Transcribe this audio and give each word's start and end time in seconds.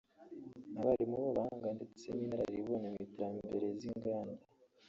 abarimu 0.79 1.15
b’abahanga 1.23 1.69
ndetse 1.77 2.05
n’iraribonye 2.17 2.87
mu 2.93 2.99
iterambere 3.07 3.67
z’inganda 3.79 4.41